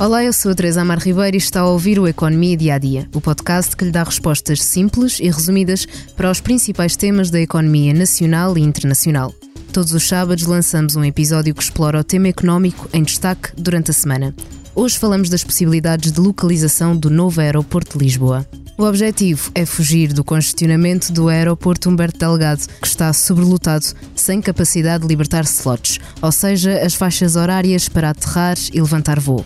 [0.00, 2.78] Olá, eu sou a Teresa Amar Ribeiro e está a ouvir o Economia Dia a
[2.78, 5.86] Dia, o podcast que lhe dá respostas simples e resumidas
[6.16, 9.34] para os principais temas da economia nacional e internacional.
[9.70, 13.92] Todos os sábados lançamos um episódio que explora o tema económico em destaque durante a
[13.92, 14.34] semana.
[14.74, 18.48] Hoje falamos das possibilidades de localização do novo aeroporto de Lisboa.
[18.78, 25.02] O objetivo é fugir do congestionamento do aeroporto Humberto Delgado, que está sobrelotado, sem capacidade
[25.02, 29.44] de libertar slots, ou seja, as faixas horárias para aterrar e levantar voo.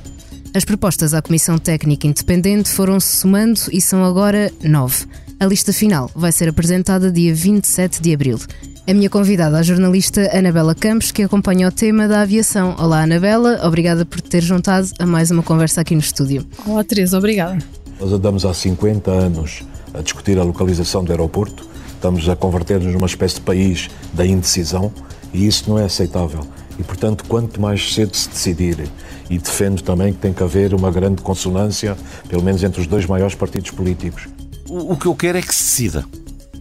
[0.54, 5.04] As propostas à Comissão Técnica Independente foram-se somando e são agora nove.
[5.40, 8.38] A lista final vai ser apresentada dia 27 de abril.
[8.86, 12.76] A minha convidada, a jornalista Anabela Campos, que acompanha o tema da aviação.
[12.78, 16.46] Olá, Anabela, obrigada por ter juntado a mais uma conversa aqui no estúdio.
[16.64, 17.58] Olá, Teresa, obrigada.
[17.98, 23.06] Nós andamos há 50 anos a discutir a localização do aeroporto, estamos a converter-nos numa
[23.06, 24.92] espécie de país da indecisão
[25.32, 26.46] e isso não é aceitável.
[26.78, 28.88] E, portanto, quanto mais cedo se decidir,
[29.30, 31.96] e defendo também que tem que haver uma grande consonância,
[32.28, 34.26] pelo menos entre os dois maiores partidos políticos.
[34.68, 36.04] O, o que eu quero é que se decida.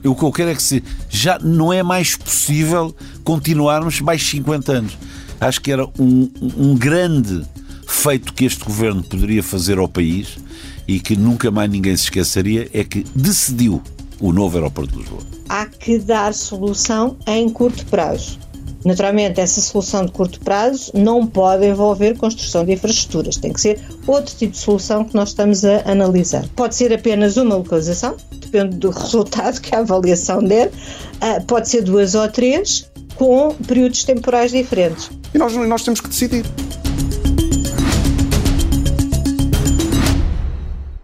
[0.03, 0.83] O que eu quero é que se.
[1.09, 2.93] Já não é mais possível
[3.23, 4.97] continuarmos mais 50 anos.
[5.39, 7.43] Acho que era um, um grande
[7.87, 10.37] feito que este governo poderia fazer ao país
[10.87, 13.81] e que nunca mais ninguém se esqueceria é que decidiu
[14.19, 15.21] o novo aeroporto de Lisboa.
[15.49, 18.39] Há que dar solução em curto prazo.
[18.85, 23.79] Naturalmente, essa solução de curto prazo não pode envolver construção de infraestruturas, tem que ser
[24.05, 26.45] outro tipo de solução que nós estamos a analisar.
[26.55, 30.71] Pode ser apenas uma localização, depende do resultado que a avaliação der,
[31.21, 35.09] ah, pode ser duas ou três, com períodos temporais diferentes.
[35.33, 36.43] E nós, nós temos que decidir.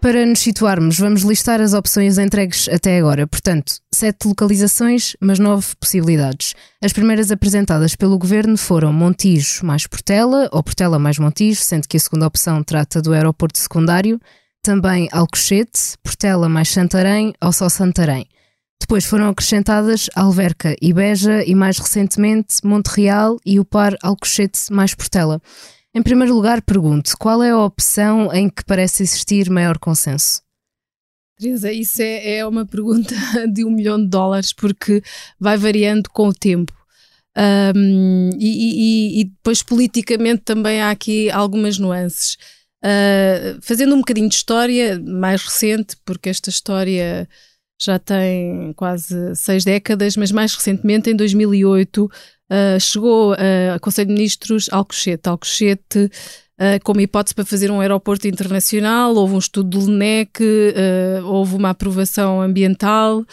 [0.02, 3.28] Para nos situarmos, vamos listar as opções entregues até agora.
[3.28, 6.56] Portanto, sete localizações, mas nove possibilidades.
[6.82, 11.98] As primeiras apresentadas pelo governo foram Montijo mais Portela, ou Portela mais Montijo, sendo que
[11.98, 14.22] a segunda opção trata do aeroporto secundário.
[14.64, 18.26] Também Alcochete, Portela mais Santarém, ou só Santarém.
[18.80, 23.02] Depois foram acrescentadas Alverca e Beja e mais recentemente Monte
[23.46, 25.42] e o par Alcochete mais Portela.
[25.94, 30.42] Em primeiro lugar, pergunto: qual é a opção em que parece existir maior consenso?
[31.40, 33.16] Teresa, isso é, é uma pergunta
[33.52, 35.02] de um milhão de dólares, porque
[35.40, 36.74] vai variando com o tempo.
[37.38, 42.38] Um, e, e, e, depois, politicamente, também há aqui algumas nuances.
[42.84, 47.28] Uh, fazendo um bocadinho de história mais recente, porque esta história
[47.82, 52.12] já tem quase seis décadas, mas mais recentemente, em 2008,
[52.50, 55.30] uh, chegou uh, Conselho de Ministros Alcochete.
[55.30, 60.44] Alcochete, uh, como hipótese para fazer um aeroporto internacional, houve um estudo do LNEC,
[61.26, 63.26] houve uma aprovação ambiental.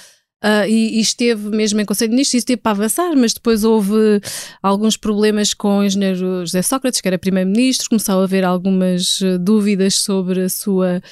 [0.69, 4.21] E, e, esteve mesmo em Conselho de Ministros e esteve para avançar, mas depois houve
[4.62, 9.97] alguns problemas com o engenheiro José Sócrates, que era primeiro-ministro, começou a haver algumas dúvidas
[9.97, 11.03] sobre a sua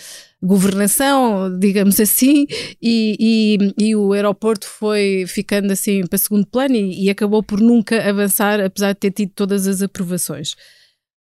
[0.44, 2.46] governação, digamos assim,
[2.80, 3.16] e,
[3.78, 8.08] e, e, o aeroporto foi ficando assim para segundo plano e, e, acabou por nunca
[8.08, 10.54] avançar, apesar de ter tido todas as aprovações.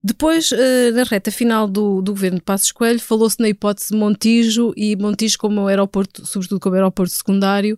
[0.02, 4.74] Depois, eh, na reta final do, do governo de Passos Coelho, falou-se na hipótese Montijo
[4.78, 7.78] e Montijo como aeroporto, sobretudo como aeroporto secundário,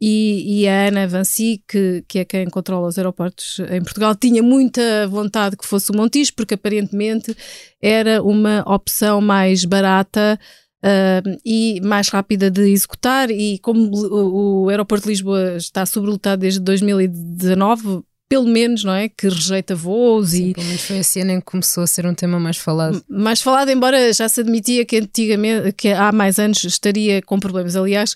[0.00, 4.42] e, e, a Ana Vancy, que, que é quem controla os aeroportos em Portugal, tinha
[4.42, 7.36] muita vontade que fosse o Montijo, porque aparentemente
[7.82, 10.40] era uma opção mais barata
[10.82, 13.30] Uh, e mais rápida de executar.
[13.30, 19.08] E como o, o aeroporto de Lisboa está sobrelotado desde 2019, pelo menos, não é?
[19.08, 20.54] Que rejeita voos Sim, e.
[20.54, 23.02] Pelo menos foi esse ano em que começou a ser um tema mais falado.
[23.08, 27.74] Mais falado, embora já se admitia que antigamente, que há mais anos estaria com problemas.
[27.74, 28.14] Aliás,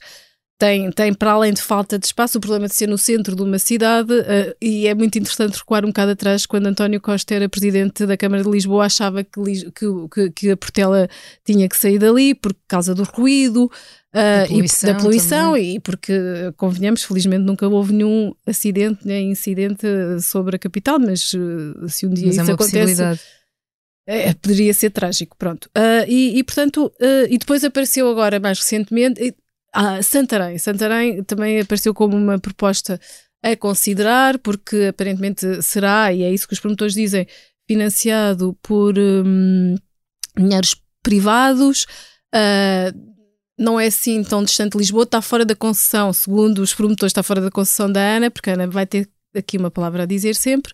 [0.57, 3.43] tem, tem, para além de falta de espaço, o problema de ser no centro de
[3.43, 7.49] uma cidade, uh, e é muito interessante recuar um bocado atrás, quando António Costa era
[7.49, 9.41] presidente da Câmara de Lisboa, achava que,
[9.73, 11.09] que, que a Portela
[11.45, 13.71] tinha que sair dali por causa do ruído.
[14.15, 15.75] Uh, poluição, e da poluição também.
[15.75, 16.13] e porque,
[16.57, 19.85] convenhamos, felizmente nunca houve nenhum acidente nem incidente
[20.23, 23.03] sobre a capital, mas uh, se um dia mas isso é acontece.
[24.07, 25.65] É, poderia ser trágico, pronto.
[25.77, 29.35] Uh, e, e, portanto, uh, e depois apareceu agora, mais recentemente,
[29.75, 30.57] ah, Santarém.
[30.57, 33.01] Santarém também apareceu como uma proposta
[33.43, 37.27] a considerar, porque aparentemente será, e é isso que os promotores dizem,
[37.67, 39.75] financiado por hum,
[40.37, 41.87] dinheiros privados.
[42.35, 43.15] Uh,
[43.59, 47.41] não é assim tão distante Lisboa, está fora da concessão, segundo os promotores, está fora
[47.41, 50.73] da concessão da ANA, porque a ANA vai ter aqui uma palavra a dizer sempre.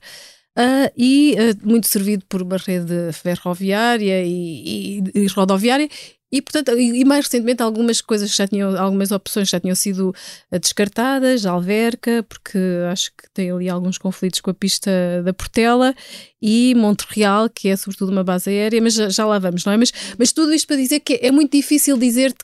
[0.58, 5.88] Uh, e uh, muito servido por uma rede ferroviária e, e, e rodoviária
[6.32, 10.15] E, portanto, e, mais recentemente algumas coisas já tinham, algumas opções já tinham sido
[10.50, 12.59] eh, descartadas, Alverca, porque
[12.91, 14.91] acho que tem ali alguns conflitos com a pista
[15.25, 15.94] da Portela,
[16.41, 19.77] e Montreal, que é sobretudo uma base aérea, mas já, já lá vamos, não é?
[19.77, 22.35] Mas, mas tudo isto para dizer que é muito difícil dizer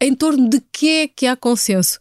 [0.00, 1.98] em torno de que é que há consenso.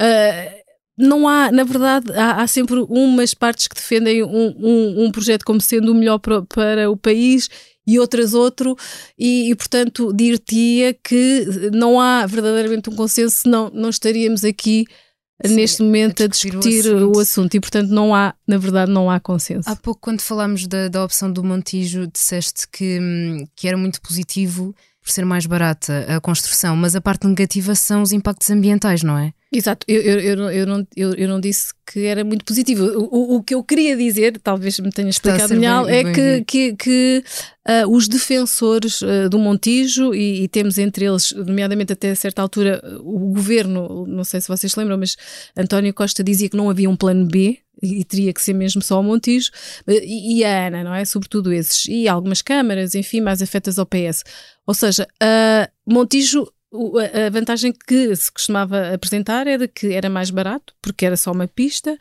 [0.00, 0.67] Uh,
[0.98, 5.44] não há, na verdade, há, há, sempre umas partes que defendem um, um, um projeto
[5.44, 7.48] como sendo o melhor para, para o país
[7.86, 8.76] e outras outro,
[9.18, 14.84] e, e portanto dir-te-ia que não há verdadeiramente um consenso, senão não estaríamos aqui
[15.46, 17.16] Sim, neste momento a discutir, a discutir o, assunto.
[17.16, 17.54] o, assunto.
[17.54, 19.70] e portanto não há, na verdade não há consenso.
[19.70, 24.02] Há pouco quando falámos da, da opção do Montijo disseste que, hum, que era muito
[24.02, 29.02] positivo por ser mais barata a construção, mas a parte negativa são os impactos ambientais,
[29.02, 29.32] não é?
[29.50, 32.84] Exato, eu, eu, eu, eu, não, eu, eu não disse que era muito positivo.
[32.84, 36.44] O, o, o que eu queria dizer, talvez me tenha explicado melhor, é bem que,
[36.44, 37.24] que, que
[37.66, 42.82] uh, os defensores uh, do Montijo, e, e, temos entre eles, nomeadamente até certa altura,
[43.00, 45.16] o governo, não sei se vocês lembram, mas
[45.56, 49.00] António Costa dizia que não havia um plano B, e teria que ser mesmo só
[49.00, 49.50] o Montijo,
[49.86, 51.06] e, e a ANA, não é?
[51.06, 54.24] Sobretudo esses, e algumas câmaras, enfim, mais afetas ao PS.
[54.66, 60.74] Ou seja, uh, Montijo a vantagem que se costumava apresentar era que era mais barato,
[60.82, 61.96] porque era só uma pista.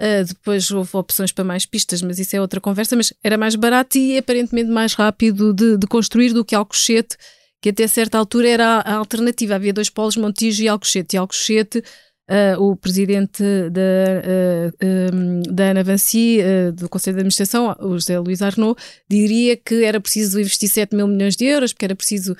[0.00, 2.96] Uh, depois houve opções para mais pistas, mas isso é outra conversa.
[2.96, 7.16] Mas era mais barato e aparentemente mais rápido de, de construir do que Alcochete,
[7.60, 9.56] que até certa altura era a, a alternativa.
[9.56, 11.16] Havia dois polos, Montijo e Alcochete.
[11.16, 11.82] E Alcochete,
[12.28, 13.80] uh, o presidente da,
[14.22, 16.38] uh, um, da Ana Vancy,
[16.74, 18.78] do Conselho de Administração, o José Luís Arnaud,
[19.08, 22.36] diria que era preciso investir 7 mil milhões de euros, porque era preciso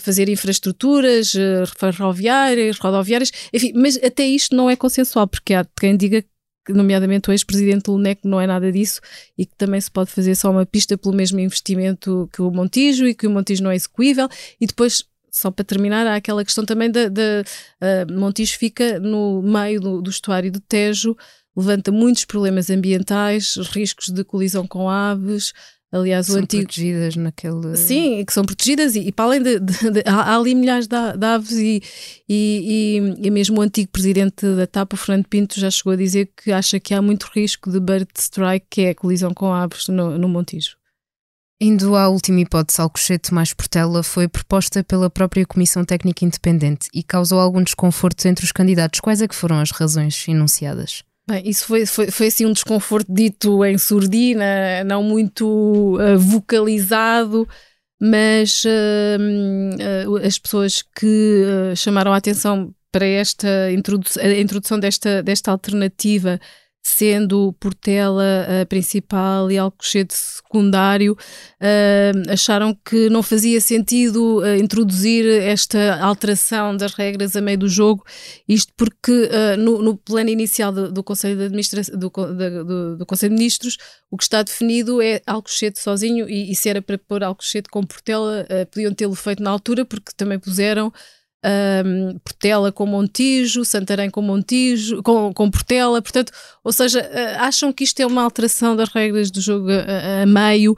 [0.00, 5.96] fazer infraestruturas uh, ferroviárias, rodoviárias, enfim, mas até isto não é consensual, porque há quem
[5.96, 6.24] diga
[6.64, 9.00] que, nomeadamente o ex-presidente Lunec, não é nada disso
[9.36, 13.06] e que também se pode fazer só uma pista pelo mesmo investimento que o Montijo
[13.06, 14.28] e que o Montijo não é execuível
[14.58, 15.04] e depois
[15.36, 17.00] só para terminar, há aquela questão também da.
[17.08, 21.16] Uh, Montijo fica no meio do, do, estuário do Tejo,
[21.56, 25.52] levanta muitos problemas ambientais, riscos de colisão com aves,
[25.94, 26.64] Aliás, são o antigo.
[26.64, 27.76] protegidas naquele.
[27.76, 29.60] Sim, que são protegidas, e, e para além de.
[29.60, 31.80] de, de há, há, ali milhares de, de aves, e,
[32.28, 36.32] e, e, mesmo o antigo presidente da TAP, o Fernando Pinto, já chegou a dizer
[36.36, 39.86] que acha que há muito risco de bird strike, que é a colisão com aves
[39.86, 40.76] no, no Montijo.
[41.64, 47.02] Indo à última hipótese, Alcochete mais Portela foi proposta pela própria Comissão Técnica Independente e
[47.02, 49.00] causou algum desconforto entre os candidatos.
[49.00, 51.02] Quais é que foram as razões enunciadas?
[51.26, 57.48] Bem, isso foi, foi, foi assim um desconforto dito em surdina, não muito uh, vocalizado,
[57.98, 65.22] mas uh, uh, as pessoas que chamaram a atenção para esta introdu a introdução desta,
[65.22, 66.38] desta alternativa
[66.86, 75.24] sendo Portela a principal e Alcochete secundário, uh, acharam que não fazia sentido uh, introduzir
[75.24, 78.04] esta alteração das regras a meio do jogo,
[78.46, 83.30] isto porque no, no, plano inicial do, do Conselho de Administração do, do, do, Conselho
[83.30, 83.78] de Ministros,
[84.10, 87.82] o que está definido é Alcochete sozinho e, e se era para pôr Alcochete com
[87.82, 90.92] Portela, podiam tê-lo feito na altura porque também puseram
[91.44, 96.32] um, Portela com Montijo, Santarém com Montijo, com, com Portela, portanto,
[96.62, 100.26] ou seja, uh, acham que isto é uma alteração das regras do jogo a, a
[100.26, 100.76] meio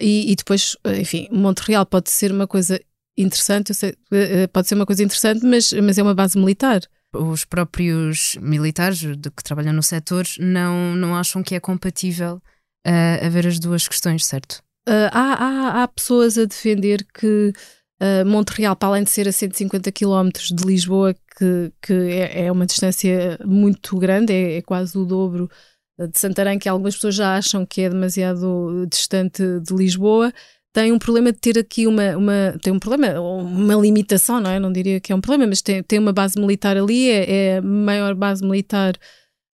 [0.00, 2.80] e, e, depois, enfim, Montreal pode ser uma coisa
[3.16, 6.80] interessante, sei, uh, pode ser uma coisa interessante, mas, mas é uma base militar.
[7.14, 12.42] Os próprios militares de que trabalham no setor não, não acham que é compatível
[12.86, 14.62] uh, haver as duas questões, certo?
[14.88, 17.52] Uh, há, há, há pessoas a defender que
[18.00, 22.52] Uh, Montreal, para além de ser a 150 km de Lisboa, que, que é, é,
[22.52, 25.50] uma distância muito grande, é, é, quase o dobro
[25.98, 30.30] de Santarém, que algumas pessoas já acham que é demasiado distante de Lisboa,
[30.76, 34.60] tem um problema de ter aqui uma, uma tem um problema, uma limitação, não é?
[34.60, 37.56] Não diria que é um problema, mas tem, tem uma base militar ali, é, é
[37.56, 38.94] a maior base militar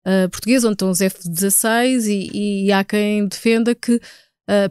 [0.07, 4.01] uh, portuguesa, onde estão os F-16 e, e, há quem defenda que uh,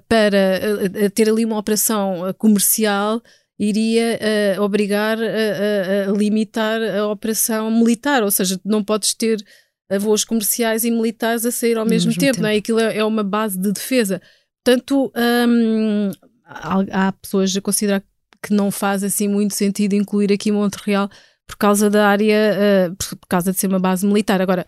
[0.09, 3.23] para ter ali uma operação comercial
[3.61, 4.19] iria
[4.59, 9.45] uh, obrigar a, a, a, limitar a operação militar, ou seja, não podes ter
[10.00, 12.43] voos comerciais e militares a sair ao mesmo, mesmo tempo, tempo.
[12.43, 12.57] Não é?
[12.57, 14.23] aquilo é, é, uma base de defesa.
[14.64, 15.12] Portanto,
[16.47, 18.02] há, há, pessoas a considerar
[18.43, 21.11] que não faz assim muito sentido incluir aqui Montreal
[21.47, 24.40] por causa da área, uh, por causa de ser uma base militar.
[24.40, 24.64] Agora,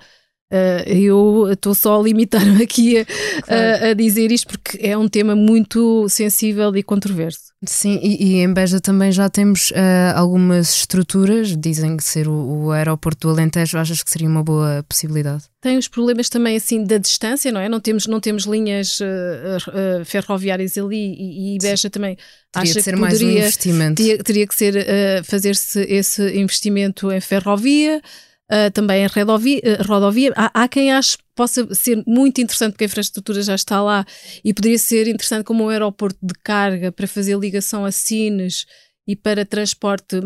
[0.52, 3.06] Uh, eu estou só a limitar-me aqui a,
[3.42, 3.84] claro.
[3.86, 7.52] a, a, dizer isto porque é um tema muito sensível e controverso.
[7.64, 12.64] Sim, e, e em Beja também já temos uh, algumas estruturas, dizem que ser o,
[12.64, 15.44] o, aeroporto do Alentejo, achas que seria uma boa possibilidade?
[15.58, 17.66] Tem os problemas também assim da distância, não é?
[17.66, 22.18] Não temos, não temos linhas uh, ferroviárias ali e, e Beja também
[22.52, 24.02] teria acha de ser que mais poderia, um investimento.
[24.02, 28.02] Teria, teria que ser fazer-se esse investimento em ferrovia
[28.50, 29.60] uh, também em rodovia.
[29.64, 30.32] Uh, rodovia.
[30.36, 34.04] Há, há, quem ache possa ser muito interessante, porque a infraestrutura já está lá,
[34.44, 38.66] e poderia ser interessante como um aeroporto de carga para fazer ligação a Sines
[39.06, 40.20] e para transporte,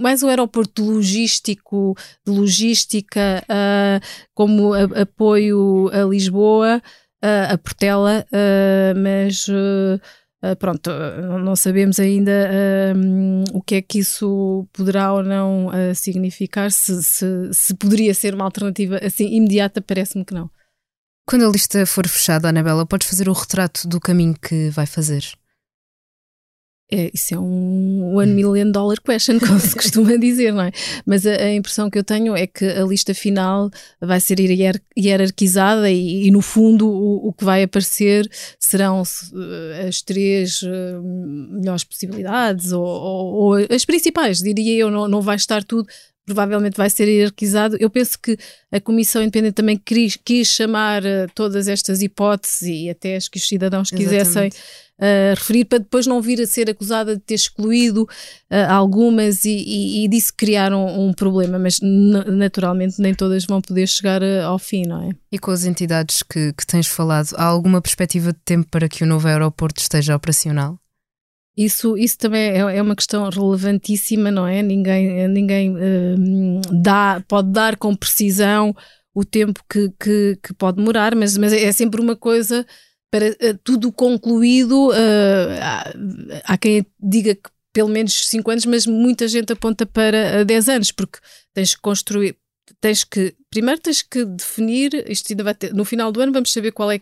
[0.00, 6.80] mais um aeroporto logístico, de logística, uh, como a, apoio a Lisboa,
[7.22, 9.48] uh, a Portela, uh, mas
[10.44, 15.70] Uh, pronto, uh, não sabemos ainda uh, o que é que isso poderá ou não
[15.94, 20.50] significar, se, se, se, poderia ser uma alternativa assim imediata, parece-me que não.
[21.24, 25.24] Quando a lista for fechada, Anabela, podes fazer o retrato do caminho que vai fazer?
[26.90, 30.72] É, isso é um one million dollar question, como se costuma dizer, não é?
[31.06, 34.78] Mas a, a, impressão que eu tenho é que a lista final vai ser hier,
[34.96, 41.02] hierarquizada e, e, no fundo, o, o, que vai aparecer serão uh, as três uh,
[41.50, 45.88] melhores possibilidades ou, ou, ou, as principais, diria eu, não, não vai estar tudo
[46.24, 47.76] provavelmente vai ser hierarquizado.
[47.80, 48.36] Eu penso que
[48.70, 53.38] a Comissão Independente também quis, quis chamar uh, todas estas hipóteses e até as que
[53.38, 58.02] os cidadãos quisessem uh, referir, para depois não vir a ser acusada de ter excluído
[58.02, 63.60] uh, algumas e, e, e disso criar um, um problema, mas naturalmente nem todas vão
[63.60, 65.10] poder chegar ao fim, não é?
[65.30, 69.02] E com as entidades que, que tens falado, há alguma perspectiva de tempo para que
[69.02, 70.81] o novo aeroporto esteja operacional?
[71.56, 74.62] Isso, isso também é, é, uma questão relevantíssima, não é?
[74.62, 78.74] Ninguém, ninguém uh, dá, pode dar com precisão
[79.14, 82.66] o tempo que, que, que, pode demorar, mas, mas é sempre uma coisa
[83.10, 84.88] para uh, tudo concluído.
[84.88, 90.44] Uh, há, há, quem diga que pelo menos 5 anos, mas muita gente aponta para
[90.44, 91.18] 10 anos, porque
[91.54, 92.36] tens que construir,
[92.80, 96.52] tens que, primeiro tens que definir, isto ainda vai ter, no final do ano vamos
[96.52, 97.00] saber qual é,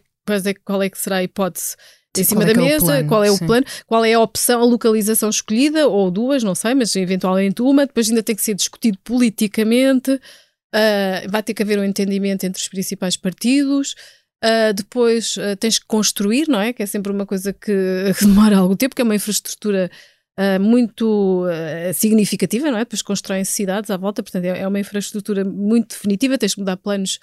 [0.65, 1.77] qual é que será a hipótese
[2.19, 3.47] em cima da é, é mesa, plano, qual é o sim.
[3.47, 7.87] plano, qual é a opção, a localização escolhida, ou duas, não sei, mas eventualmente uma,
[7.87, 12.61] depois ainda tem que ser discutido politicamente, uh, vai ter que haver um entendimento entre
[12.61, 13.95] os principais partidos.
[14.43, 16.73] Uh, depois uh, tens que construir, não é?
[16.73, 17.71] Que é sempre uma coisa que,
[18.19, 19.91] que demora algum tempo, que é uma infraestrutura
[20.39, 21.45] uh, muito
[21.95, 22.81] significativa, não é?
[22.81, 26.77] Depois constroem cidades à volta, portanto é, é, uma infraestrutura muito definitiva, tens que mudar
[26.77, 27.19] planos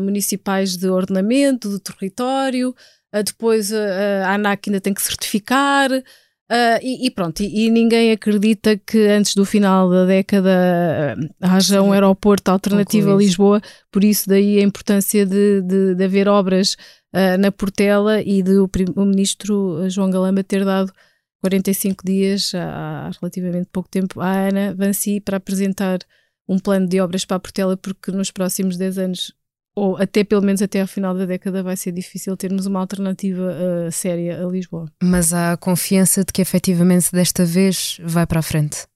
[0.00, 2.74] municipais de ordenamento, do território,
[3.24, 5.90] depois uh, a ANAC ainda tem que certificar.
[5.90, 11.82] Uh, e, e, pronto, e, e, ninguém acredita que antes do final da década haja
[11.82, 13.60] um aeroporto alternativo a Lisboa,
[13.92, 16.74] por isso daí a importância de, de, de haver obras
[17.38, 20.90] na Portela e de o, o, ministro João Galamba ter dado
[21.42, 25.98] 45 dias, há relativamente pouco tempo, à Ana Vanci para apresentar
[26.48, 29.32] um plano de obras para a Portela, porque nos próximos 10 anos
[29.78, 33.42] ou até pelo menos até ao final da década vai ser difícil termos uma alternativa
[33.42, 34.90] uh, séria a Lisboa.
[35.02, 38.86] Mas há confiança de que efetivamente desta vez vai para a frente?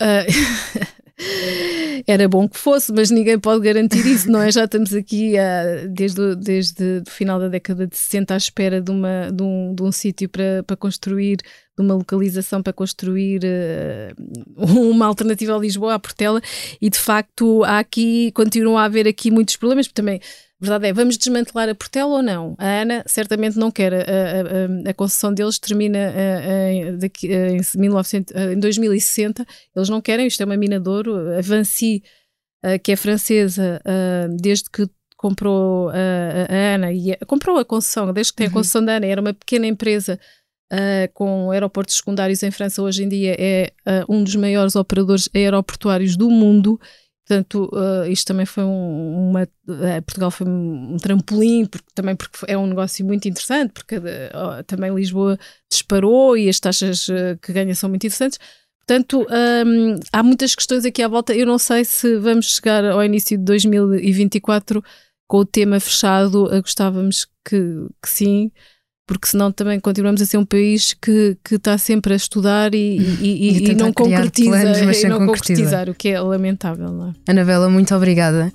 [0.00, 0.24] Uh,
[2.06, 4.50] era bom que fosse, mas ninguém pode garantir isso, não é?
[4.50, 8.90] Já estamos aqui uh, desde, desde o final da década de 60 à espera de,
[8.90, 14.64] uma, de um, de um sítio para, para construir, de uma localização para construir uh,
[14.78, 16.40] uma alternativa a Lisboa, à Portela,
[16.80, 20.20] e de facto há aqui, continuam a haver aqui muitos problemas, porque também
[20.62, 22.54] verdade é, vamos desmantelar a Portela ou não?
[22.58, 23.92] A ANA certamente não quer.
[23.92, 25.98] A, a, a concessão deles termina
[26.70, 29.44] em, daqui, em, 1900, em 2060.
[29.74, 31.36] Eles não querem, isto é uma mina de ouro.
[31.36, 32.02] A Vancy,
[32.82, 33.82] que é francesa,
[34.40, 35.94] desde que comprou a,
[36.48, 38.54] a ANA, e comprou a concessão, desde que tem a uhum.
[38.54, 40.18] concessão da ANA, era uma pequena empresa
[41.12, 43.72] com aeroportos secundários em França, hoje em dia é
[44.08, 46.80] um dos maiores operadores aeroportuários do mundo
[47.26, 49.42] Portanto, uh, isto também foi um, uma.
[49.42, 54.62] Uh, Portugal foi um trampolim, porque, também porque é um negócio muito interessante, porque uh,
[54.66, 55.38] também Lisboa
[55.70, 57.06] disparou e as taxas
[57.40, 58.38] que ganha são muito interessantes.
[58.78, 61.34] Portanto, um, há muitas questões aqui à volta.
[61.34, 64.82] Eu não sei se vamos chegar ao início de 2024
[65.28, 66.48] com o tema fechado.
[66.60, 68.50] Gostávamos que, que sim
[69.06, 72.98] porque senão também continuamos a ser um país que, que está sempre a estudar e,
[72.98, 76.90] e, e, e não concretiza, planos, e não concretizar, o que é lamentável.
[76.90, 77.12] Não é?
[77.30, 78.52] Anabela, muito obrigada.